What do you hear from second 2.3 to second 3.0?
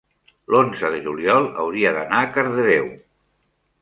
Cardedeu.